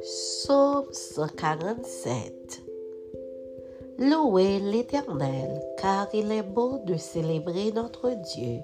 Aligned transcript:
Psaume 0.00 0.86
147 0.90 2.62
Louez 3.98 4.58
l'Éternel, 4.58 5.60
car 5.78 6.08
il 6.12 6.32
est 6.32 6.42
beau 6.42 6.78
de 6.84 6.96
célébrer 6.96 7.70
notre 7.72 8.10
Dieu, 8.10 8.58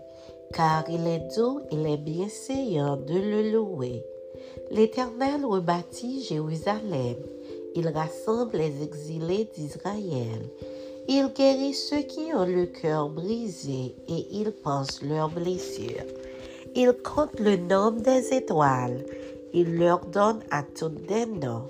car 0.53 0.91
il 0.91 1.07
est 1.07 1.37
doux, 1.37 1.61
il 1.71 1.87
est 1.87 1.99
bienséant 1.99 2.97
de 2.97 3.15
le 3.15 3.53
louer. 3.53 4.05
L'Éternel 4.73 5.47
rebâtit 5.47 6.25
Jérusalem, 6.25 7.19
il 7.77 7.87
rassemble 7.89 8.57
les 8.57 8.83
exilés 8.83 9.49
d'Israël. 9.55 10.51
Il 11.13 11.27
guérit 11.33 11.75
ceux 11.75 12.03
qui 12.03 12.33
ont 12.33 12.47
le 12.47 12.67
cœur 12.67 13.09
brisé 13.09 13.97
et 14.07 14.27
il 14.31 14.53
pense 14.53 15.03
leurs 15.03 15.29
blessures. 15.29 16.07
Il 16.77 16.93
compte 17.03 17.41
le 17.41 17.57
nombre 17.57 18.01
des 18.01 18.33
étoiles. 18.33 19.05
Il 19.53 19.77
leur 19.77 20.07
donne 20.07 20.39
à 20.53 20.63
toutes 20.63 21.07
des 21.07 21.27
noms. 21.27 21.69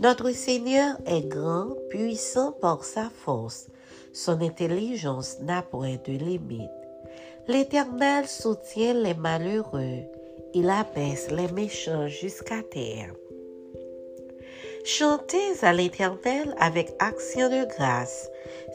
Notre 0.00 0.30
Seigneur 0.30 0.96
est 1.04 1.28
grand, 1.28 1.76
puissant 1.90 2.52
par 2.52 2.82
sa 2.82 3.10
force. 3.10 3.66
Son 4.14 4.40
intelligence 4.40 5.36
n'a 5.42 5.60
point 5.60 5.96
de 6.06 6.12
limite. 6.12 6.70
L'Éternel 7.48 8.26
soutient 8.26 8.94
les 8.94 9.12
malheureux. 9.12 10.00
Il 10.54 10.70
abaisse 10.70 11.30
les 11.30 11.52
méchants 11.52 12.08
jusqu'à 12.08 12.62
terre. 12.62 13.12
Chantez 14.84 15.62
à 15.62 15.72
l'Éternel 15.72 16.56
avec 16.58 16.92
action 16.98 17.48
de 17.48 17.64
grâce. 17.76 18.28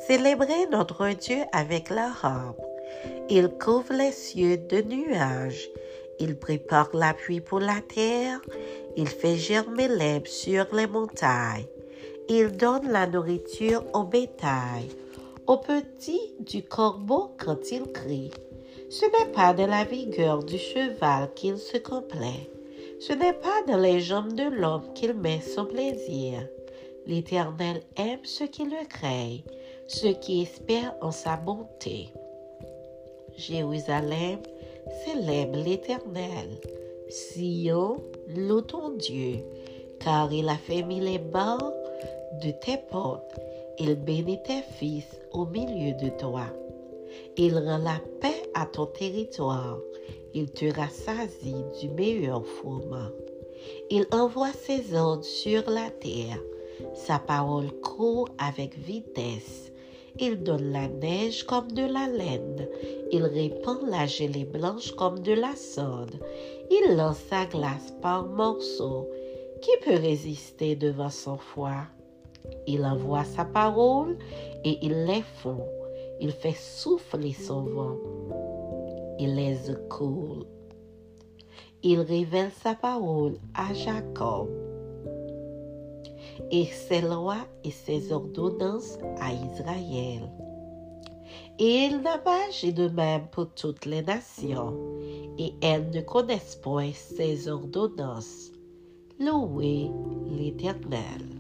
Célébrez 0.08 0.66
notre 0.72 1.10
Dieu 1.10 1.40
avec 1.52 1.90
la 1.90 2.12
harpe. 2.24 2.62
Il 3.30 3.50
couvre 3.50 3.92
les 3.94 4.14
cieux 4.14 4.58
de 4.58 4.82
nuages. 4.82 5.70
Il 6.20 6.38
prépare 6.38 6.90
la 6.94 7.14
pluie 7.14 7.42
pour 7.42 7.60
la 7.60 7.82
terre. 7.94 8.40
Il 8.96 9.09
fait 9.09 9.36
germer 9.36 9.90
l'herbe 9.90 10.28
sur 10.28 10.73
les 10.73 10.88
montagnes. 10.88 11.66
Il 12.30 12.56
donne 12.56 12.90
la 12.90 13.06
nourriture 13.06 13.84
au 13.94 14.03
bétail, 14.03 14.88
aux 15.46 15.58
petits 15.58 16.34
du 16.40 16.64
corbeau 16.64 17.36
quand 17.38 17.70
il 17.72 17.84
crie. 17.92 18.31
Ce 18.90 19.06
n'est 19.06 19.34
pas 19.34 19.53
de 19.53 19.64
la 19.64 19.84
vigueur 19.84 20.42
du 20.44 20.58
cheval 20.58 21.34
qu'il 21.36 21.58
se 21.58 21.78
complaît. 21.78 22.50
Ce 23.00 23.14
n'est 23.14 23.34
pas 23.34 23.62
dans 23.67 23.78
les 23.78 24.00
jambes 24.00 24.34
de 24.34 24.50
l'homme 24.50 24.94
qu'il 24.94 25.14
met 25.14 25.40
son 25.40 25.66
plaisir. 25.66 26.48
L'Éternel 27.06 27.81
aime 27.95 28.20
ceux 28.23 28.48
qui 28.48 28.64
le 28.64 28.86
craignent, 28.90 29.44
ceux 29.88 30.14
qui 30.14 30.42
espèrent 30.42 30.95
en 31.02 31.12
sa 31.12 31.38
bonté. 31.38 32.09
Jérusalem 33.38 34.40
célèbre 35.06 35.59
l'Éternel. 35.64 36.50
Sion, 37.09 37.98
loue 38.36 38.62
ton 38.62 38.90
Dieu, 38.90 39.44
car 40.00 40.34
il 40.34 40.50
a 40.50 40.58
fermé 40.58 41.00
les 41.00 41.20
barres 41.20 41.72
de 42.44 42.52
tes 42.52 42.78
portes. 42.90 43.40
Il 43.80 43.95
bénit 43.95 44.42
tes 44.44 44.64
fils 44.80 45.06
au 45.31 45.45
milieu 45.45 45.94
de 45.94 46.09
toi. 46.18 46.45
Il 47.38 47.53
rend 47.58 47.78
la 47.78 48.02
paix 48.20 48.37
ton 48.66 48.88
territoire. 48.88 49.80
Il 50.33 50.52
te 50.52 50.66
rassasie 50.66 51.63
du 51.80 51.89
meilleur 51.89 52.45
fourment. 52.45 53.11
Il 53.89 54.05
envoie 54.11 54.52
ses 54.52 54.95
ordres 54.95 55.23
sur 55.23 55.69
la 55.69 55.89
terre. 55.89 56.39
Sa 56.94 57.19
parole 57.19 57.72
court 57.81 58.30
avec 58.38 58.78
vitesse. 58.78 59.72
Il 60.19 60.41
donne 60.41 60.72
la 60.72 60.88
neige 60.88 61.44
comme 61.44 61.72
de 61.72 61.83
la 61.83 62.08
laine. 62.08 62.67
Il 63.11 63.23
répand 63.23 63.88
la 63.88 64.08
gelée 64.08 64.45
blanche 64.45 64.91
comme 64.94 65.19
de 65.19 65.33
la 65.33 65.55
sonde. 65.55 66.19
Il 66.72 66.95
lance 66.95 67.19
sa 67.30 67.45
glace 67.45 67.94
par 68.02 68.25
morceaux. 68.25 69.08
Qui 69.61 69.72
peut 69.85 70.00
résister 70.00 70.75
devant 70.75 71.09
son 71.09 71.38
foie? 71.38 71.85
Il 72.66 72.84
envoie 72.85 73.23
sa 73.23 73.46
parole 73.46 74.17
et 74.63 74.78
il 74.81 75.06
les 75.06 75.23
fond. 75.41 75.66
Il 76.19 76.31
fait 76.31 76.56
souffler 76.57 77.34
son 77.34 77.62
vent. 77.62 77.97
Il 79.19 79.35
les 79.35 79.57
coule. 79.89 80.45
Il 81.83 82.01
révèle 82.01 82.51
sa 82.51 82.75
parole 82.75 83.38
à 83.53 83.73
Jacob 83.73 84.50
et 86.51 86.66
ses 86.66 87.01
lois 87.01 87.47
et 87.63 87.72
ses 87.72 88.11
ordonnances 88.11 88.97
à 89.19 89.31
Israël. 89.31 90.31
Et 91.59 91.85
il 91.85 92.01
n'a 92.01 92.19
pas 92.19 92.47
agi 92.47 92.72
de 92.73 92.88
même 92.88 93.28
pour 93.31 93.50
toutes 93.55 93.85
les 93.85 94.03
nations, 94.03 94.78
et 95.39 95.53
elles 95.61 95.89
ne 95.89 96.01
connaissent 96.01 96.55
point 96.55 96.91
ses 96.94 97.49
ordonnances. 97.49 98.51
Louez 99.19 99.89
l'Éternel. 100.29 101.37